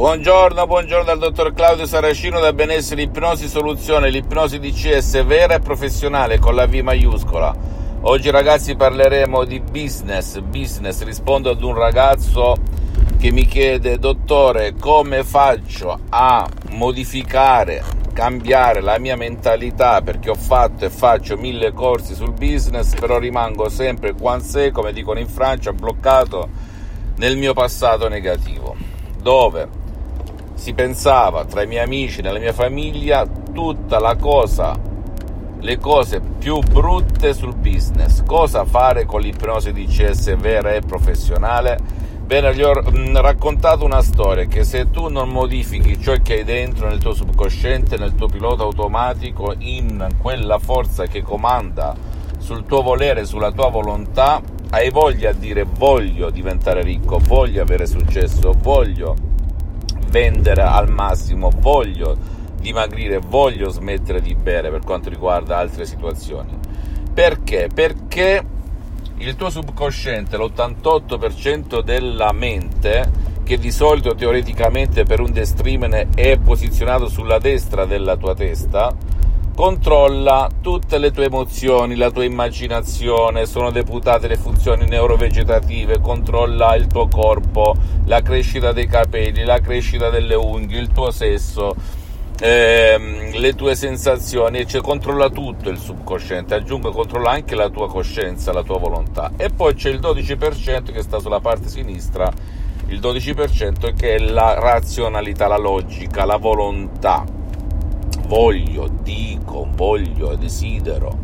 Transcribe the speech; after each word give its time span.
Buongiorno, 0.00 0.66
buongiorno 0.66 1.04
dal 1.04 1.18
dottor 1.18 1.52
Claudio 1.52 1.84
Saracino 1.84 2.40
da 2.40 2.54
Benessere 2.54 3.02
Ipnosi 3.02 3.46
Soluzione, 3.48 4.08
l'ipnosi 4.08 4.58
DCS 4.58 5.22
vera 5.26 5.56
e 5.56 5.60
professionale 5.60 6.38
con 6.38 6.54
la 6.54 6.66
V 6.66 6.72
maiuscola. 6.76 7.54
Oggi 8.00 8.30
ragazzi 8.30 8.76
parleremo 8.76 9.44
di 9.44 9.60
business, 9.60 10.38
business, 10.38 11.02
rispondo 11.02 11.50
ad 11.50 11.62
un 11.62 11.74
ragazzo 11.74 12.56
che 13.18 13.30
mi 13.30 13.44
chiede 13.44 13.98
dottore 13.98 14.72
come 14.74 15.22
faccio 15.22 16.00
a 16.08 16.48
modificare, 16.70 17.84
cambiare 18.14 18.80
la 18.80 18.98
mia 18.98 19.18
mentalità? 19.18 20.00
Perché 20.00 20.30
ho 20.30 20.34
fatto 20.34 20.86
e 20.86 20.88
faccio 20.88 21.36
mille 21.36 21.74
corsi 21.74 22.14
sul 22.14 22.32
business 22.32 22.94
però 22.94 23.18
rimango 23.18 23.68
sempre 23.68 24.14
quansè, 24.14 24.70
come 24.70 24.94
dicono 24.94 25.18
in 25.18 25.28
Francia, 25.28 25.74
bloccato 25.74 26.48
nel 27.16 27.36
mio 27.36 27.52
passato 27.52 28.08
negativo. 28.08 28.74
Dove 29.20 29.79
si 30.60 30.74
pensava 30.74 31.46
tra 31.46 31.62
i 31.62 31.66
miei 31.66 31.82
amici, 31.82 32.20
nella 32.20 32.38
mia 32.38 32.52
famiglia, 32.52 33.26
tutta 33.26 33.98
la 33.98 34.14
cosa, 34.16 34.78
le 35.58 35.78
cose 35.78 36.20
più 36.20 36.58
brutte 36.58 37.32
sul 37.32 37.54
business. 37.54 38.22
Cosa 38.26 38.66
fare 38.66 39.06
con 39.06 39.22
l'ipnosi 39.22 39.72
DCS 39.72 40.36
vera 40.36 40.74
e 40.74 40.82
professionale? 40.82 41.78
Bene, 42.26 42.54
gli 42.54 42.60
ho 42.60 42.74
mm, 42.74 43.16
raccontato 43.16 43.86
una 43.86 44.02
storia 44.02 44.44
che 44.44 44.62
se 44.62 44.90
tu 44.90 45.08
non 45.08 45.30
modifichi 45.30 45.98
ciò 45.98 46.14
che 46.22 46.34
hai 46.34 46.44
dentro 46.44 46.88
nel 46.88 46.98
tuo 46.98 47.14
subconsciente, 47.14 47.96
nel 47.96 48.14
tuo 48.14 48.26
pilota 48.26 48.62
automatico, 48.62 49.54
in 49.60 50.08
quella 50.20 50.58
forza 50.58 51.06
che 51.06 51.22
comanda 51.22 51.96
sul 52.36 52.66
tuo 52.66 52.82
volere, 52.82 53.24
sulla 53.24 53.50
tua 53.50 53.70
volontà, 53.70 54.42
hai 54.72 54.90
voglia 54.90 55.32
di 55.32 55.38
dire 55.38 55.64
voglio 55.64 56.28
diventare 56.28 56.82
ricco, 56.82 57.18
voglio 57.18 57.62
avere 57.62 57.86
successo, 57.86 58.54
voglio 58.60 59.28
vendere 60.10 60.62
al 60.62 60.90
massimo, 60.90 61.50
voglio 61.54 62.16
dimagrire, 62.60 63.18
voglio 63.18 63.70
smettere 63.70 64.20
di 64.20 64.34
bere 64.34 64.70
per 64.70 64.80
quanto 64.80 65.08
riguarda 65.08 65.56
altre 65.56 65.86
situazioni. 65.86 66.58
Perché? 67.12 67.68
Perché 67.72 68.44
il 69.18 69.36
tuo 69.36 69.50
subconsciente, 69.50 70.36
l'88% 70.36 71.80
della 71.82 72.32
mente, 72.32 73.28
che 73.44 73.58
di 73.58 73.70
solito 73.70 74.14
teoreticamente 74.14 75.04
per 75.04 75.20
un 75.20 75.32
destrimene 75.32 76.08
è 76.14 76.38
posizionato 76.38 77.08
sulla 77.08 77.38
destra 77.38 77.84
della 77.84 78.16
tua 78.16 78.34
testa, 78.34 78.94
controlla 79.54 80.48
tutte 80.60 80.98
le 80.98 81.10
tue 81.10 81.24
emozioni, 81.24 81.96
la 81.96 82.10
tua 82.10 82.24
immaginazione, 82.24 83.46
sono 83.46 83.70
deputate 83.70 84.28
le 84.28 84.36
funzioni 84.36 84.86
neurovegetative, 84.86 86.00
controlla 86.00 86.74
il 86.76 86.86
tuo 86.86 87.08
corpo, 87.08 87.74
la 88.06 88.22
crescita 88.22 88.72
dei 88.72 88.86
capelli, 88.86 89.44
la 89.44 89.60
crescita 89.60 90.10
delle 90.10 90.34
unghie, 90.34 90.78
il 90.78 90.88
tuo 90.92 91.10
sesso, 91.10 91.74
ehm, 92.40 93.38
le 93.38 93.54
tue 93.54 93.74
sensazioni, 93.74 94.66
cioè 94.66 94.80
controlla 94.80 95.28
tutto 95.28 95.68
il 95.68 95.78
subconsciente, 95.78 96.54
aggiungo 96.54 96.90
controlla 96.90 97.30
anche 97.30 97.54
la 97.54 97.68
tua 97.68 97.88
coscienza, 97.88 98.52
la 98.52 98.62
tua 98.62 98.78
volontà. 98.78 99.32
E 99.36 99.50
poi 99.50 99.74
c'è 99.74 99.90
il 99.90 100.00
12% 100.00 100.92
che 100.92 101.02
sta 101.02 101.18
sulla 101.18 101.40
parte 101.40 101.68
sinistra, 101.68 102.30
il 102.86 102.98
12% 102.98 103.94
che 103.94 104.14
è 104.14 104.18
la 104.18 104.54
razionalità, 104.54 105.46
la 105.46 105.58
logica, 105.58 106.24
la 106.24 106.36
volontà 106.36 107.38
voglio, 108.30 108.88
dico, 109.02 109.66
voglio, 109.74 110.36
desidero, 110.36 111.18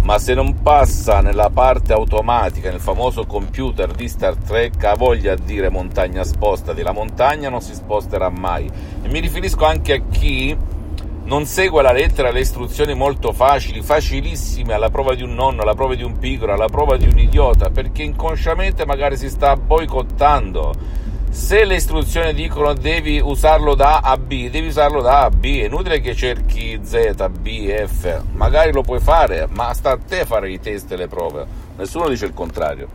ma 0.00 0.18
se 0.18 0.32
non 0.32 0.62
passa 0.62 1.20
nella 1.20 1.50
parte 1.50 1.92
automatica, 1.92 2.70
nel 2.70 2.80
famoso 2.80 3.26
computer 3.26 3.92
di 3.92 4.08
Star 4.08 4.34
Trek, 4.34 4.82
ha 4.84 4.94
voglia 4.94 5.34
di 5.34 5.42
dire 5.44 5.68
montagna 5.68 6.24
spostati, 6.24 6.80
la 6.80 6.92
montagna 6.92 7.50
non 7.50 7.60
si 7.60 7.74
sposterà 7.74 8.30
mai. 8.30 8.64
E 9.02 9.08
mi 9.08 9.20
riferisco 9.20 9.66
anche 9.66 9.92
a 9.92 10.00
chi 10.10 10.56
non 11.24 11.44
segue 11.44 11.82
la 11.82 11.92
lettera, 11.92 12.30
le 12.30 12.40
istruzioni 12.40 12.94
molto 12.94 13.34
facili, 13.34 13.82
facilissime, 13.82 14.72
alla 14.72 14.88
prova 14.88 15.14
di 15.14 15.22
un 15.22 15.34
nonno, 15.34 15.60
alla 15.60 15.74
prova 15.74 15.94
di 15.96 16.02
un 16.02 16.16
piccolo, 16.16 16.54
alla 16.54 16.68
prova 16.68 16.96
di 16.96 17.06
un 17.06 17.18
idiota, 17.18 17.68
perché 17.68 18.02
inconsciamente 18.02 18.86
magari 18.86 19.18
si 19.18 19.28
sta 19.28 19.54
boicottando 19.54 20.72
se 21.30 21.64
le 21.64 21.76
istruzioni 21.76 22.32
dicono 22.34 22.72
devi 22.72 23.20
usarlo 23.20 23.74
da 23.74 23.98
A 23.98 24.10
a 24.12 24.16
B, 24.16 24.50
devi 24.50 24.68
usarlo 24.68 25.00
da 25.02 25.20
A 25.20 25.24
a 25.24 25.30
B, 25.30 25.60
è 25.60 25.66
inutile 25.66 26.00
che 26.00 26.14
cerchi 26.14 26.80
Z, 26.82 27.28
B, 27.40 27.70
F, 27.86 28.22
magari 28.32 28.72
lo 28.72 28.82
puoi 28.82 29.00
fare, 29.00 29.46
ma 29.50 29.72
sta 29.74 29.92
a 29.92 29.98
te 29.98 30.24
fare 30.24 30.50
i 30.50 30.60
test 30.60 30.90
e 30.92 30.96
le 30.96 31.08
prove, 31.08 31.46
nessuno 31.76 32.08
dice 32.08 32.26
il 32.26 32.34
contrario. 32.34 32.88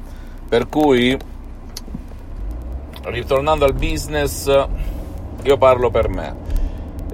Per 0.48 0.68
cui, 0.68 1.18
ritornando 3.04 3.66
al 3.66 3.74
business, 3.74 4.46
io 5.44 5.58
parlo 5.58 5.90
per 5.90 6.10
me. 6.10 6.43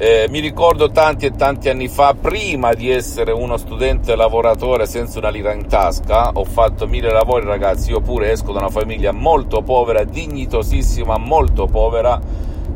Eh, 0.02 0.28
mi 0.30 0.40
ricordo 0.40 0.92
tanti 0.92 1.26
e 1.26 1.32
tanti 1.32 1.68
anni 1.68 1.90
fa, 1.90 2.14
prima 2.14 2.74
di 2.74 2.90
essere 2.90 3.34
uno 3.34 3.58
studente 3.58 4.16
lavoratore 4.16 4.86
senza 4.86 5.20
una 5.20 5.28
lira 5.28 5.52
in 5.52 5.68
tasca, 5.68 6.32
ho 6.32 6.46
fatto 6.46 6.88
mille 6.88 7.12
lavori 7.12 7.46
ragazzi, 7.46 7.92
io 7.92 8.00
pure 8.00 8.32
esco 8.32 8.54
da 8.54 8.60
una 8.60 8.70
famiglia 8.70 9.12
molto 9.12 9.62
povera, 9.62 10.06
dignitosissima, 10.06 11.18
molto 11.18 11.66
povera, 11.66 12.18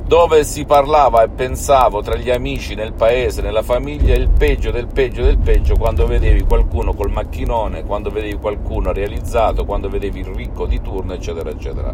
dove 0.05 0.43
si 0.43 0.65
parlava 0.65 1.23
e 1.23 1.29
pensavo 1.29 2.01
tra 2.01 2.17
gli 2.17 2.29
amici, 2.29 2.75
nel 2.75 2.91
paese, 2.91 3.41
nella 3.41 3.63
famiglia, 3.63 4.15
il 4.15 4.27
peggio 4.27 4.71
del 4.71 4.87
peggio 4.87 5.21
del 5.21 5.37
peggio 5.37 5.77
quando 5.77 6.05
vedevi 6.05 6.43
qualcuno 6.43 6.93
col 6.93 7.09
macchinone, 7.09 7.85
quando 7.85 8.09
vedevi 8.09 8.35
qualcuno 8.35 8.91
realizzato, 8.91 9.63
quando 9.63 9.87
vedevi 9.87 10.19
il 10.19 10.25
ricco 10.25 10.65
di 10.65 10.81
turno, 10.81 11.13
eccetera, 11.13 11.49
eccetera. 11.49 11.89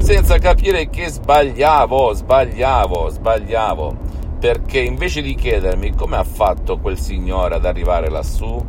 Senza 0.00 0.38
capire 0.38 0.90
che 0.90 1.08
sbagliavo, 1.08 2.14
sbagliavo, 2.14 3.08
sbagliavo 3.10 4.21
perché 4.42 4.80
invece 4.80 5.22
di 5.22 5.36
chiedermi 5.36 5.94
come 5.94 6.16
ha 6.16 6.24
fatto 6.24 6.78
quel 6.78 6.98
signore 6.98 7.54
ad 7.54 7.64
arrivare 7.64 8.10
lassù, 8.10 8.60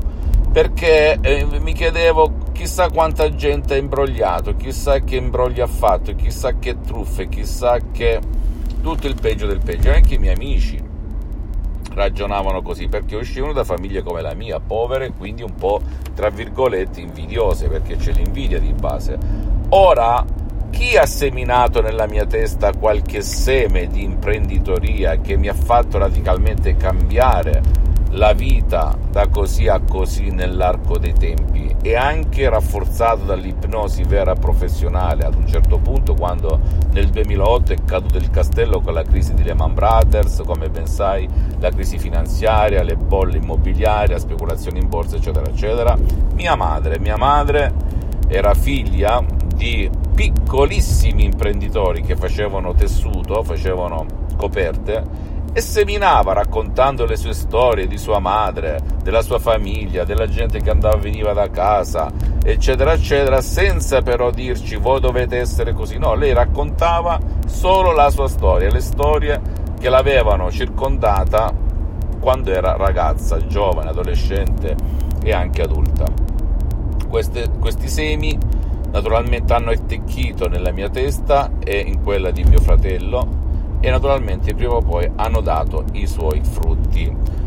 perché 0.51 1.17
eh, 1.19 1.47
mi 1.59 1.73
chiedevo 1.73 2.51
chissà 2.51 2.91
quanta 2.91 3.34
gente 3.34 3.73
ha 3.73 3.78
imbrogliato, 3.78 4.56
chissà 4.56 5.00
che 5.00 5.16
imbrogli 5.16 5.62
ha 5.62 5.66
fatto, 5.66 6.13
chissà 6.13 6.59
che 6.59 6.79
truffe, 6.79 7.28
chissà 7.28 7.79
che 7.91 8.19
tutto 8.83 9.07
il 9.07 9.16
peggio 9.19 9.47
del 9.47 9.62
peggio, 9.63 9.89
anche 9.89 10.13
i 10.13 10.17
miei 10.19 10.35
amici 10.35 10.79
ragionavano 11.95 12.62
così 12.62 12.88
perché 12.88 13.16
uscivano 13.16 13.51
da 13.51 13.63
famiglie 13.63 14.03
come 14.03 14.22
la 14.22 14.35
mia, 14.35 14.59
povere, 14.59 15.12
quindi 15.17 15.41
un 15.41 15.56
po' 15.56 15.81
tra 16.13 16.29
virgolette 16.29 17.01
invidiose 17.01 17.67
perché 17.67 17.95
c'è 17.95 18.12
l'invidia 18.13 18.59
di 18.59 18.73
base. 18.73 19.17
Ora 19.69 20.23
chi 20.73 20.97
ha 20.97 21.06
seminato 21.06 21.81
nella 21.84 22.07
mia 22.07 22.25
testa 22.25 22.73
qualche 22.73 23.22
seme 23.22 23.85
di 23.85 24.03
imprenditoria 24.03 25.22
che 25.22 25.38
mi 25.38 25.47
ha 25.47 25.53
fatto 25.53 26.00
radicalmente 26.00 26.75
cambiare 26.75 27.61
la 28.09 28.34
vita 28.34 28.97
da 29.12 29.28
così 29.28 29.67
a 29.67 29.79
così 29.79 30.31
nell'arco 30.31 30.97
dei 30.97 31.13
tempi 31.13 31.75
e 31.83 31.95
anche 31.95 32.50
rafforzato 32.50 33.23
dall'ipnosi 33.23 34.01
vera 34.03 34.33
professionale 34.33 35.25
ad 35.25 35.35
un 35.35 35.47
certo 35.47 35.78
punto 35.78 36.16
quando 36.16 36.59
nel 36.91 37.09
2008 37.09 37.73
è 37.73 37.78
caduto 37.85 38.17
il 38.17 38.31
castello 38.31 38.81
con 38.81 38.94
la 38.94 39.03
crisi 39.03 39.35
di 39.35 39.44
Lehman 39.44 39.75
Brothers 39.75 40.41
come 40.44 40.69
ben 40.69 40.88
sai 40.88 41.29
la 41.59 41.69
crisi 41.69 42.00
finanziaria 42.00 42.81
le 42.81 42.95
bolle 42.95 43.38
immobiliari 43.38 44.13
la 44.13 44.19
speculazione 44.19 44.79
in 44.79 44.89
borsa 44.89 45.17
eccetera 45.17 45.47
eccetera. 45.47 45.95
Mia 46.33 46.56
madre 46.56 47.00
mia 47.00 47.17
madre 47.17 47.72
era 48.28 48.56
figlia 48.56 49.23
di 49.56 50.01
piccolissimi 50.13 51.25
imprenditori 51.25 52.01
che 52.01 52.16
facevano 52.16 52.74
tessuto, 52.74 53.44
facevano 53.44 54.06
coperte 54.38 55.31
e 55.56 55.62
seminava 55.62 56.34
raccontando 56.34 57.06
le 57.06 57.16
sue 57.16 57.34
storie 57.34 57.85
di 57.85 57.97
sua 57.97 58.18
madre, 58.19 58.79
della 59.03 59.22
sua 59.22 59.38
famiglia, 59.38 60.03
della 60.03 60.28
gente 60.28 60.59
che 60.59 60.72
andava 60.72 60.97
e 60.97 61.01
veniva 61.01 61.34
da 61.34 61.50
casa, 61.50 62.12
eccetera, 62.44 62.94
eccetera, 62.94 63.40
senza 63.41 64.01
però 64.01 64.31
dirci 64.31 64.78
voi 64.78 65.00
dovete 65.00 65.38
essere 65.38 65.74
così. 65.74 65.97
No, 65.97 66.16
lei 66.16 66.34
raccontava 66.34 67.19
solo 67.45 67.92
la 67.92 68.10
sua 68.10 68.27
storia, 68.27 68.71
le 68.71 68.81
storie 68.81 69.39
che 69.80 69.89
l'avevano 69.89 70.50
circondata 70.50 71.54
quando 72.19 72.51
era 72.51 72.75
ragazza, 72.75 73.45
giovane, 73.45 73.89
adolescente 73.89 74.75
e 75.24 75.33
anche 75.33 75.62
adulta. 75.62 76.06
Queste, 77.07 77.51
questi 77.60 77.88
semi 77.88 78.36
naturalmente 78.94 79.54
hanno 79.54 79.72
attecchito 79.72 80.48
nella 80.48 80.72
mia 80.72 80.88
testa 80.88 81.51
e 81.60 81.80
in 81.80 82.01
quella 82.04 82.30
di 82.30 82.44
mio 82.44 82.60
fratello 82.60 83.42
e 83.80 83.90
naturalmente 83.90 84.54
prima 84.54 84.75
o 84.75 84.81
poi 84.81 85.12
hanno 85.16 85.42
dato 85.42 85.84
i 85.94 86.06
suoi 86.07 86.40
frutti. 86.44 87.42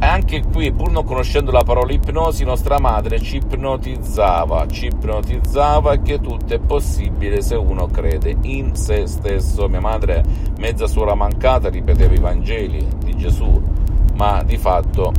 Anche 0.00 0.42
qui, 0.52 0.70
pur 0.72 0.90
non 0.90 1.04
conoscendo 1.04 1.50
la 1.50 1.62
parola 1.62 1.92
ipnosi, 1.92 2.44
nostra 2.44 2.78
madre 2.78 3.20
ci 3.20 3.36
ipnotizzava, 3.36 4.66
ci 4.66 4.86
ipnotizzava 4.86 5.96
che 5.96 6.20
tutto 6.20 6.54
è 6.54 6.58
possibile 6.58 7.40
se 7.40 7.54
uno 7.54 7.86
crede 7.86 8.36
in 8.42 8.74
se 8.74 9.06
stesso. 9.06 9.68
Mia 9.68 9.80
madre, 9.80 10.22
mezza 10.58 10.86
suora 10.86 11.14
mancata, 11.14 11.68
ripeteva 11.68 12.14
i 12.14 12.18
Vangeli 12.18 12.86
di 12.98 13.16
Gesù, 13.16 13.62
ma 14.14 14.42
di 14.42 14.56
fatto 14.56 15.12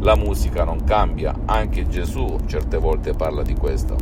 la 0.00 0.14
musica 0.14 0.64
non 0.64 0.84
cambia, 0.84 1.34
anche 1.44 1.88
Gesù 1.88 2.38
certe 2.46 2.78
volte 2.78 3.14
parla 3.14 3.42
di 3.42 3.54
questo. 3.54 3.96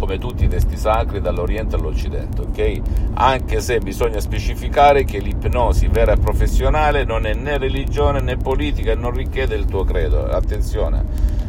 Come 0.00 0.16
tutti 0.16 0.44
i 0.44 0.48
testi 0.48 0.78
sacri 0.78 1.20
dall'Oriente 1.20 1.76
all'Occidente, 1.76 2.40
ok? 2.40 2.80
Anche 3.14 3.60
se 3.60 3.80
bisogna 3.80 4.18
specificare 4.18 5.04
che 5.04 5.18
l'ipnosi 5.18 5.88
vera 5.88 6.14
e 6.14 6.16
professionale 6.16 7.04
non 7.04 7.26
è 7.26 7.34
né 7.34 7.58
religione 7.58 8.20
né 8.20 8.38
politica 8.38 8.92
e 8.92 8.94
non 8.94 9.10
richiede 9.12 9.56
il 9.56 9.66
tuo 9.66 9.84
credo, 9.84 10.24
attenzione. 10.24 11.04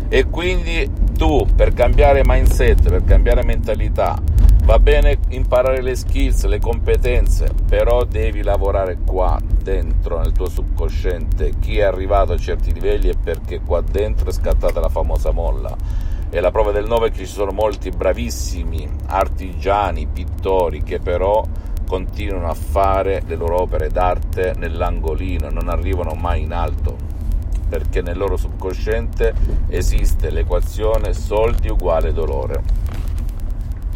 E 0.09 0.25
quindi 0.25 0.92
tu 1.18 1.48
per 1.56 1.71
cambiare 1.74 2.24
mindset, 2.25 2.89
per 2.89 3.06
cambiare 3.06 3.42
mentalità, 3.45 4.21
va 4.65 4.80
bene 4.80 5.19
imparare 5.30 5.81
le 5.81 5.95
skills, 5.95 6.44
le 6.44 6.59
competenze, 6.59 7.53
però 7.69 8.03
devi 8.03 8.44
lavorare 8.44 8.98
qua 9.06 9.39
dentro 9.63 10.19
nel 10.19 10.33
tuo 10.33 10.50
subconsciente. 10.50 11.53
Chi 11.57 11.77
è 11.77 11.83
arrivato 11.83 12.33
a 12.33 12.38
certi 12.38 12.74
livelli 12.74 13.07
è 13.07 13.15
perché 13.15 13.62
qua 13.62 13.80
dentro 13.80 14.30
è 14.30 14.33
scattata 14.33 14.81
la 14.81 14.89
famosa 14.89 15.31
molla 15.31 16.09
e 16.33 16.39
la 16.39 16.49
prova 16.49 16.71
del 16.71 16.87
9 16.87 17.07
è 17.07 17.11
che 17.11 17.17
ci 17.17 17.25
sono 17.25 17.51
molti 17.51 17.89
bravissimi 17.89 18.89
artigiani, 19.07 20.07
pittori 20.07 20.81
che 20.81 20.99
però 20.99 21.45
continuano 21.85 22.49
a 22.49 22.53
fare 22.53 23.21
le 23.27 23.35
loro 23.35 23.61
opere 23.61 23.89
d'arte 23.89 24.53
nell'angolino, 24.55 25.49
non 25.49 25.67
arrivano 25.67 26.13
mai 26.13 26.43
in 26.43 26.53
alto, 26.53 26.95
perché 27.67 28.01
nel 28.01 28.17
loro 28.17 28.37
subconsciente 28.37 29.33
esiste 29.67 30.29
l'equazione 30.29 31.11
soldi 31.11 31.69
uguale 31.69 32.13
dolore. 32.13 32.63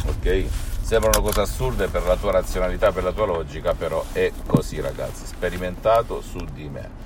Ok? 0.06 0.44
Sembrano 0.82 1.22
cose 1.22 1.40
assurde 1.40 1.88
per 1.88 2.04
la 2.04 2.16
tua 2.16 2.32
razionalità, 2.32 2.92
per 2.92 3.02
la 3.02 3.12
tua 3.12 3.24
logica, 3.24 3.72
però 3.72 4.04
è 4.12 4.30
così 4.46 4.78
ragazzi, 4.78 5.24
sperimentato 5.24 6.20
su 6.20 6.44
di 6.52 6.68
me 6.68 7.05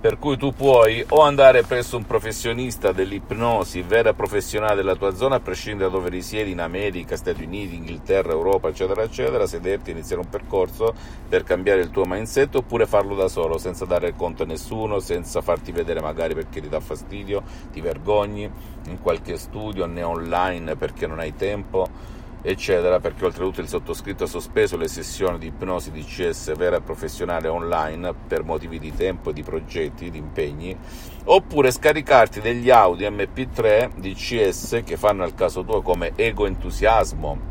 per 0.00 0.18
cui 0.18 0.38
tu 0.38 0.52
puoi 0.54 1.04
o 1.10 1.20
andare 1.20 1.62
presso 1.62 1.98
un 1.98 2.06
professionista 2.06 2.90
dell'ipnosi 2.90 3.82
vera 3.82 4.14
professionale 4.14 4.76
della 4.76 4.96
tua 4.96 5.14
zona, 5.14 5.36
a 5.36 5.40
prescindere 5.40 5.90
da 5.90 5.96
dove 5.96 6.08
risiedi, 6.08 6.52
in 6.52 6.60
America, 6.60 7.16
Stati 7.16 7.44
Uniti, 7.44 7.74
Inghilterra, 7.74 8.32
Europa, 8.32 8.68
eccetera, 8.68 9.02
eccetera, 9.02 9.46
sederti 9.46 9.90
e 9.90 9.92
iniziare 9.92 10.22
un 10.22 10.30
percorso 10.30 10.94
per 11.28 11.44
cambiare 11.44 11.82
il 11.82 11.90
tuo 11.90 12.04
mindset, 12.06 12.54
oppure 12.54 12.86
farlo 12.86 13.14
da 13.14 13.28
solo, 13.28 13.58
senza 13.58 13.84
dare 13.84 14.14
conto 14.16 14.44
a 14.44 14.46
nessuno, 14.46 15.00
senza 15.00 15.42
farti 15.42 15.70
vedere 15.70 16.00
magari 16.00 16.32
perché 16.32 16.62
ti 16.62 16.68
dà 16.70 16.80
fastidio, 16.80 17.42
ti 17.70 17.82
vergogni, 17.82 18.50
in 18.86 19.00
qualche 19.02 19.36
studio, 19.36 19.84
né 19.84 20.02
online 20.02 20.76
perché 20.76 21.06
non 21.06 21.18
hai 21.18 21.36
tempo 21.36 22.18
eccetera, 22.42 23.00
perché 23.00 23.24
oltretutto 23.24 23.60
il 23.60 23.68
sottoscritto 23.68 24.24
ha 24.24 24.28
sospeso 24.28 24.76
le 24.76 24.88
sessioni 24.88 25.38
di 25.38 25.46
ipnosi 25.48 25.90
di 25.90 26.02
CS 26.02 26.54
vera 26.56 26.76
e 26.76 26.80
professionale 26.80 27.48
online 27.48 28.14
per 28.26 28.44
motivi 28.44 28.78
di 28.78 28.94
tempo, 28.94 29.32
di 29.32 29.42
progetti, 29.42 30.10
di 30.10 30.18
impegni, 30.18 30.76
oppure 31.24 31.70
scaricarti 31.70 32.40
degli 32.40 32.70
audio 32.70 33.10
MP3 33.10 33.90
di 33.96 34.14
CS 34.14 34.82
che 34.84 34.96
fanno 34.96 35.22
al 35.22 35.34
caso 35.34 35.64
tuo 35.64 35.82
come 35.82 36.12
ego 36.16 36.46
entusiasmo, 36.46 37.48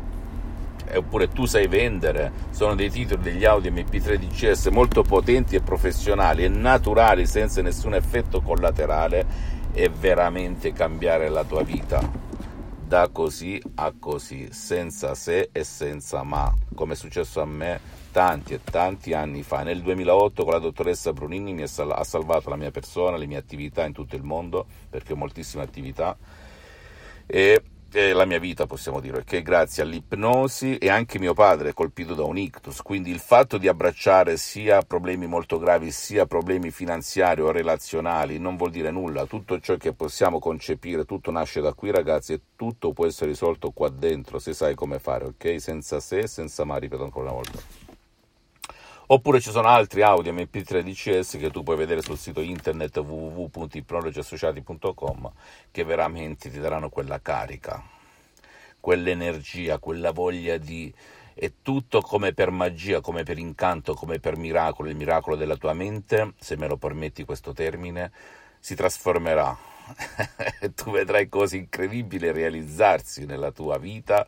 oppure 0.92 1.28
tu 1.28 1.44
sai 1.44 1.68
vendere, 1.68 2.32
sono 2.50 2.74
dei 2.74 2.90
titoli 2.90 3.22
degli 3.22 3.44
audio 3.44 3.70
MP3 3.70 4.14
di 4.14 4.26
CS 4.26 4.66
molto 4.66 5.02
potenti 5.02 5.54
e 5.54 5.60
professionali 5.60 6.44
e 6.44 6.48
naturali 6.48 7.26
senza 7.26 7.62
nessun 7.62 7.94
effetto 7.94 8.40
collaterale 8.40 9.58
e 9.72 9.88
veramente 9.88 10.72
cambiare 10.72 11.28
la 11.28 11.44
tua 11.44 11.62
vita 11.62 12.19
da 12.90 13.08
così 13.12 13.62
a 13.76 13.94
così, 13.96 14.48
senza 14.50 15.14
se 15.14 15.50
e 15.52 15.62
senza 15.62 16.24
ma, 16.24 16.52
come 16.74 16.94
è 16.94 16.96
successo 16.96 17.40
a 17.40 17.44
me 17.44 17.78
tanti 18.10 18.52
e 18.52 18.64
tanti 18.64 19.12
anni 19.12 19.44
fa. 19.44 19.62
Nel 19.62 19.80
2008 19.80 20.42
con 20.42 20.54
la 20.54 20.58
dottoressa 20.58 21.12
Brunini 21.12 21.54
mi 21.54 21.62
ha 21.62 21.68
salvato 21.68 22.50
la 22.50 22.56
mia 22.56 22.72
persona, 22.72 23.16
le 23.16 23.26
mie 23.26 23.36
attività 23.36 23.84
in 23.84 23.92
tutto 23.92 24.16
il 24.16 24.24
mondo, 24.24 24.66
perché 24.88 25.12
ho 25.12 25.16
moltissime 25.16 25.62
attività. 25.62 26.18
E 27.26 27.62
la 27.92 28.24
mia 28.24 28.38
vita, 28.38 28.66
possiamo 28.66 29.00
dire, 29.00 29.24
che 29.24 29.42
grazie 29.42 29.82
all'ipnosi 29.82 30.78
e 30.78 30.88
anche 30.88 31.18
mio 31.18 31.34
padre 31.34 31.70
è 31.70 31.74
colpito 31.74 32.14
da 32.14 32.22
un 32.22 32.38
ictus, 32.38 32.82
quindi 32.82 33.10
il 33.10 33.18
fatto 33.18 33.58
di 33.58 33.66
abbracciare 33.66 34.36
sia 34.36 34.82
problemi 34.82 35.26
molto 35.26 35.58
gravi 35.58 35.90
sia 35.90 36.26
problemi 36.26 36.70
finanziari 36.70 37.40
o 37.40 37.50
relazionali 37.50 38.38
non 38.38 38.56
vuol 38.56 38.70
dire 38.70 38.90
nulla, 38.90 39.26
tutto 39.26 39.58
ciò 39.58 39.76
che 39.76 39.92
possiamo 39.92 40.38
concepire, 40.38 41.04
tutto 41.04 41.30
nasce 41.30 41.60
da 41.60 41.72
qui 41.72 41.90
ragazzi 41.90 42.32
e 42.34 42.40
tutto 42.54 42.92
può 42.92 43.06
essere 43.06 43.30
risolto 43.30 43.70
qua 43.72 43.88
dentro 43.88 44.38
se 44.38 44.54
sai 44.54 44.74
come 44.74 44.98
fare, 45.00 45.24
ok? 45.24 45.60
Senza 45.60 45.98
se, 45.98 46.28
senza 46.28 46.64
ma, 46.64 46.76
ripeto 46.76 47.02
ancora 47.02 47.24
una 47.30 47.34
volta. 47.34 47.89
Oppure 49.12 49.40
ci 49.40 49.50
sono 49.50 49.66
altri 49.66 50.02
audio 50.02 50.32
MP3 50.32 50.82
DCS 50.82 51.36
che 51.36 51.50
tu 51.50 51.64
puoi 51.64 51.76
vedere 51.76 52.00
sul 52.00 52.16
sito 52.16 52.40
internet 52.40 52.96
www.ipnologiassociati.com 52.98 55.32
che 55.72 55.82
veramente 55.82 56.48
ti 56.48 56.60
daranno 56.60 56.90
quella 56.90 57.20
carica, 57.20 57.82
quell'energia, 58.78 59.78
quella 59.78 60.12
voglia 60.12 60.58
di... 60.58 60.94
È 61.34 61.50
tutto 61.60 62.00
come 62.02 62.34
per 62.34 62.52
magia, 62.52 63.00
come 63.00 63.24
per 63.24 63.38
incanto, 63.38 63.94
come 63.94 64.20
per 64.20 64.36
miracolo. 64.36 64.88
Il 64.88 64.94
miracolo 64.94 65.34
della 65.34 65.56
tua 65.56 65.72
mente, 65.72 66.34
se 66.38 66.56
me 66.56 66.68
lo 66.68 66.76
permetti 66.76 67.24
questo 67.24 67.52
termine, 67.52 68.12
si 68.60 68.76
trasformerà 68.76 69.58
e 70.60 70.72
tu 70.74 70.90
vedrai 70.90 71.28
cose 71.28 71.56
incredibili 71.56 72.30
realizzarsi 72.30 73.24
nella 73.24 73.50
tua 73.50 73.78
vita 73.78 74.26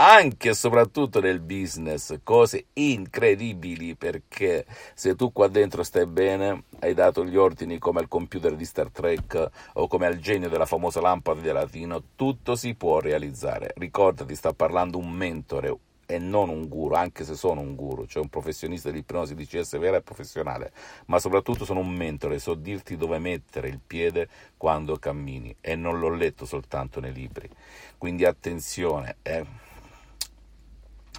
anche 0.00 0.50
e 0.50 0.54
soprattutto 0.54 1.20
nel 1.20 1.40
business, 1.40 2.20
cose 2.22 2.66
incredibili 2.74 3.96
perché 3.96 4.64
se 4.94 5.16
tu 5.16 5.32
qua 5.32 5.48
dentro 5.48 5.82
stai 5.82 6.06
bene, 6.06 6.64
hai 6.80 6.94
dato 6.94 7.24
gli 7.24 7.36
ordini 7.36 7.78
come 7.78 7.98
al 7.98 8.06
computer 8.06 8.54
di 8.54 8.64
Star 8.64 8.90
Trek 8.90 9.50
o 9.72 9.88
come 9.88 10.06
al 10.06 10.18
genio 10.18 10.48
della 10.48 10.66
famosa 10.66 11.00
lampada 11.00 11.40
di 11.40 11.48
Aladino, 11.48 12.00
tutto 12.14 12.54
si 12.54 12.76
può 12.76 13.00
realizzare. 13.00 13.72
Ricordati, 13.76 14.36
sta 14.36 14.52
parlando 14.52 14.98
un 14.98 15.10
mentore 15.10 15.76
e 16.06 16.18
non 16.18 16.48
un 16.48 16.68
guru, 16.68 16.94
anche 16.94 17.24
se 17.24 17.34
sono 17.34 17.60
un 17.60 17.74
guru, 17.74 18.06
cioè 18.06 18.22
un 18.22 18.28
professionista 18.28 18.92
di 18.92 18.98
ipnosi 18.98 19.34
di 19.34 19.46
CS 19.46 19.78
vera 19.78 19.96
e 19.96 20.02
professionale, 20.02 20.70
ma 21.06 21.18
soprattutto 21.18 21.64
sono 21.64 21.80
un 21.80 21.90
mentore, 21.90 22.38
so 22.38 22.54
dirti 22.54 22.96
dove 22.96 23.18
mettere 23.18 23.66
il 23.66 23.80
piede 23.84 24.28
quando 24.56 24.96
cammini 24.96 25.56
e 25.60 25.74
non 25.74 25.98
l'ho 25.98 26.08
letto 26.08 26.46
soltanto 26.46 27.00
nei 27.00 27.12
libri. 27.12 27.50
Quindi 27.98 28.24
attenzione, 28.24 29.16
eh 29.22 29.66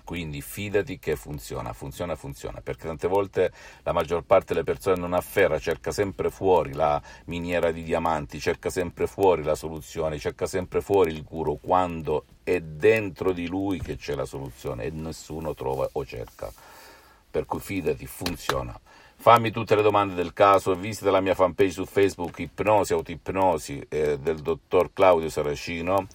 quindi 0.09 0.41
fidati 0.41 0.97
che 0.97 1.15
funziona, 1.15 1.71
funziona, 1.71 2.15
funziona, 2.15 2.61
perché 2.61 2.87
tante 2.87 3.07
volte 3.07 3.51
la 3.83 3.91
maggior 3.91 4.23
parte 4.23 4.55
delle 4.55 4.65
persone 4.65 4.95
non 4.95 5.13
afferra, 5.13 5.59
cerca 5.59 5.91
sempre 5.91 6.31
fuori 6.31 6.73
la 6.73 6.99
miniera 7.25 7.69
di 7.71 7.83
diamanti, 7.83 8.39
cerca 8.39 8.71
sempre 8.71 9.05
fuori 9.05 9.43
la 9.43 9.53
soluzione, 9.53 10.17
cerca 10.17 10.47
sempre 10.47 10.81
fuori 10.81 11.11
il 11.11 11.23
guru, 11.23 11.59
quando 11.61 12.25
è 12.41 12.59
dentro 12.59 13.33
di 13.33 13.47
lui 13.47 13.79
che 13.79 13.97
c'è 13.97 14.15
la 14.15 14.25
soluzione 14.25 14.85
e 14.85 14.89
nessuno 14.89 15.53
trova 15.53 15.87
o 15.91 16.03
cerca. 16.03 16.51
Per 17.29 17.45
cui 17.45 17.59
fidati, 17.59 18.07
funziona. 18.07 18.79
Fammi 19.15 19.51
tutte 19.51 19.75
le 19.75 19.83
domande 19.83 20.15
del 20.15 20.33
caso, 20.33 20.73
visita 20.73 21.11
la 21.11 21.21
mia 21.21 21.35
fanpage 21.35 21.69
su 21.69 21.85
Facebook 21.85 22.39
Ipnosi 22.39 22.93
Autoipnosi 22.93 23.85
eh, 23.87 24.17
del 24.17 24.39
dottor 24.39 24.91
Claudio 24.91 25.29
Saracino 25.29 26.07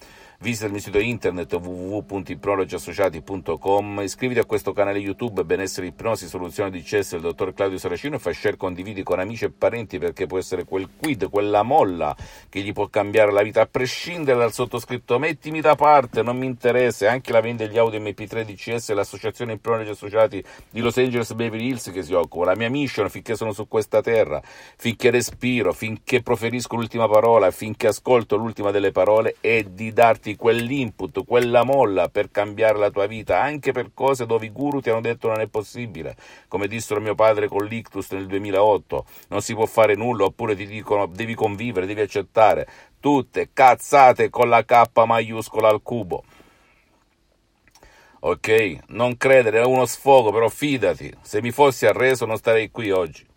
Visita 0.45 0.67
il 0.67 0.73
mio 0.73 0.79
sito 0.79 0.99
internet 0.99 1.51
www.iprologiassociati.com, 1.53 4.01
iscriviti 4.03 4.39
a 4.39 4.45
questo 4.45 4.73
canale 4.73 4.99
YouTube 4.99 5.43
Benessere 5.43 5.87
Ipnosi 5.87 6.27
Soluzione 6.27 6.69
di 6.69 6.85
CES 6.85 7.13
del 7.13 7.21
dottor 7.21 7.55
Claudio 7.55 7.79
Saracino 7.79 8.17
e 8.17 8.19
fai 8.19 8.35
share, 8.35 8.55
condividi 8.55 9.01
con 9.01 9.19
amici 9.19 9.45
e 9.45 9.49
parenti 9.49 9.97
perché 9.97 10.27
può 10.27 10.37
essere 10.37 10.63
quel 10.63 10.87
quid, 10.95 11.31
quella 11.31 11.63
molla 11.63 12.15
che 12.47 12.61
gli 12.61 12.73
può 12.73 12.89
cambiare 12.89 13.31
la 13.31 13.41
vita 13.41 13.61
a 13.61 13.65
prescindere 13.65 14.37
dal 14.37 14.53
sottoscritto. 14.53 15.17
Mettimi 15.17 15.61
da 15.61 15.73
parte, 15.73 16.21
non 16.21 16.37
mi 16.37 16.45
interessa, 16.45 17.09
anche 17.09 17.31
la 17.31 17.41
vende 17.41 17.65
degli 17.65 17.79
Audi 17.79 17.97
MP3 17.97 18.43
di 18.43 18.53
CS 18.53 18.93
l'associazione 18.93 19.53
Ipnologi 19.53 19.89
Associati 19.89 20.43
di 20.69 20.79
Los 20.79 20.97
Angeles 20.97 21.33
Beverly 21.33 21.69
Hills 21.69 21.89
che 21.91 22.03
si 22.03 22.13
occupa. 22.13 22.45
La 22.45 22.55
mia 22.55 22.69
mission 22.69 23.09
finché 23.09 23.35
sono 23.35 23.51
su 23.51 23.67
questa 23.67 23.99
terra, 23.99 24.39
finché 24.77 25.09
respiro, 25.09 25.73
finché 25.73 26.21
proferisco 26.21 26.75
l'ultima 26.75 27.09
parola, 27.09 27.49
finché 27.49 27.87
ascolto 27.87 28.35
l'ultima 28.35 28.69
delle 28.69 28.91
parole 28.91 29.37
è 29.41 29.63
di 29.63 29.91
darti 29.91 30.33
quell'input, 30.35 31.25
quella 31.25 31.63
molla 31.63 32.09
per 32.09 32.31
cambiare 32.31 32.77
la 32.77 32.89
tua 32.89 33.07
vita, 33.07 33.41
anche 33.41 33.71
per 33.71 33.91
cose 33.93 34.25
dove 34.25 34.45
i 34.45 34.51
guru 34.51 34.79
ti 34.79 34.89
hanno 34.89 35.01
detto 35.01 35.27
non 35.27 35.39
è 35.39 35.47
possibile, 35.47 36.15
come 36.47 36.67
dissero 36.67 37.01
mio 37.01 37.15
padre 37.15 37.47
con 37.47 37.65
l'ictus 37.65 38.11
nel 38.11 38.27
2008, 38.27 39.05
non 39.29 39.41
si 39.41 39.53
può 39.53 39.65
fare 39.65 39.95
nulla, 39.95 40.25
oppure 40.25 40.55
ti 40.55 40.65
dicono 40.65 41.05
devi 41.07 41.35
convivere, 41.35 41.85
devi 41.85 42.01
accettare, 42.01 42.67
tutte 42.99 43.49
cazzate 43.53 44.29
con 44.29 44.49
la 44.49 44.63
K 44.63 44.89
maiuscola 45.05 45.69
al 45.69 45.81
cubo. 45.81 46.23
Ok? 48.19 48.77
Non 48.87 49.17
credere, 49.17 49.61
è 49.61 49.65
uno 49.65 49.85
sfogo, 49.85 50.31
però 50.31 50.49
fidati, 50.49 51.13
se 51.21 51.41
mi 51.41 51.51
fossi 51.51 51.85
arreso 51.85 52.25
non 52.25 52.37
starei 52.37 52.71
qui 52.71 52.89
oggi. 52.89 53.33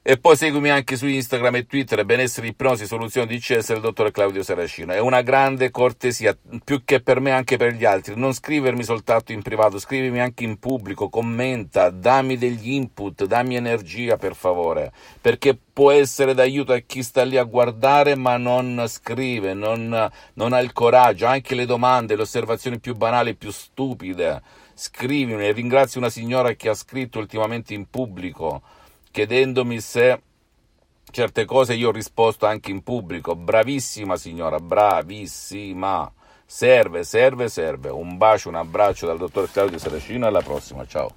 E 0.00 0.16
poi 0.16 0.36
seguimi 0.36 0.70
anche 0.70 0.96
su 0.96 1.06
Instagram 1.06 1.56
e 1.56 1.66
Twitter, 1.66 2.02
benessere, 2.04 2.46
ipnosi, 2.46 2.86
soluzioni 2.86 3.26
DCS 3.36 3.72
del 3.72 3.80
dottor 3.80 4.10
Claudio 4.10 4.42
Saracino. 4.42 4.92
È 4.92 5.00
una 5.00 5.20
grande 5.20 5.70
cortesia, 5.70 6.34
più 6.64 6.82
che 6.84 7.02
per 7.02 7.20
me 7.20 7.32
anche 7.32 7.58
per 7.58 7.74
gli 7.74 7.84
altri. 7.84 8.14
Non 8.16 8.32
scrivermi 8.32 8.84
soltanto 8.84 9.32
in 9.32 9.42
privato, 9.42 9.78
scrivimi 9.78 10.20
anche 10.20 10.44
in 10.44 10.58
pubblico, 10.58 11.10
commenta, 11.10 11.90
dammi 11.90 12.38
degli 12.38 12.70
input, 12.70 13.26
dammi 13.26 13.56
energia 13.56 14.16
per 14.16 14.34
favore, 14.34 14.92
perché 15.20 15.58
può 15.70 15.90
essere 15.90 16.32
d'aiuto 16.32 16.72
a 16.72 16.78
chi 16.78 17.02
sta 17.02 17.24
lì 17.24 17.36
a 17.36 17.44
guardare 17.44 18.14
ma 18.14 18.38
non 18.38 18.82
scrive, 18.88 19.52
non, 19.52 20.10
non 20.34 20.52
ha 20.54 20.60
il 20.60 20.72
coraggio, 20.72 21.26
anche 21.26 21.54
le 21.54 21.66
domande, 21.66 22.16
le 22.16 22.22
osservazioni 22.22 22.78
più 22.78 22.94
banali, 22.94 23.34
più 23.34 23.50
stupide. 23.50 24.40
Scrivimi, 24.72 25.52
ringrazio 25.52 26.00
una 26.00 26.08
signora 26.08 26.52
che 26.54 26.70
ha 26.70 26.74
scritto 26.74 27.18
ultimamente 27.18 27.74
in 27.74 27.90
pubblico 27.90 28.62
chiedendomi 29.10 29.80
se 29.80 30.22
certe 31.10 31.44
cose 31.44 31.74
io 31.74 31.88
ho 31.88 31.92
risposto 31.92 32.46
anche 32.46 32.70
in 32.70 32.82
pubblico. 32.82 33.34
Bravissima 33.34 34.16
signora, 34.16 34.58
bravissima. 34.58 36.12
Serve, 36.44 37.04
serve, 37.04 37.48
serve. 37.48 37.90
Un 37.90 38.16
bacio, 38.16 38.48
un 38.48 38.54
abbraccio 38.54 39.06
dal 39.06 39.18
dottor 39.18 39.50
Claudio 39.50 39.78
Saracino 39.78 40.26
alla 40.26 40.42
prossima, 40.42 40.86
ciao. 40.86 41.10